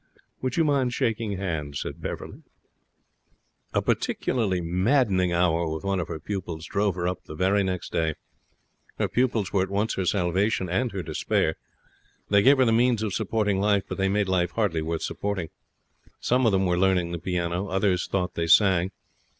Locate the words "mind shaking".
0.63-1.37